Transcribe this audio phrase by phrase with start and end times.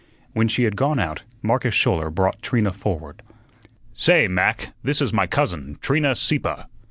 [0.33, 3.21] When she had gone out, Marcus Schouler brought Trina forward.
[3.93, 6.63] "Say, Mac, this is my cousin, Trina Sieppe."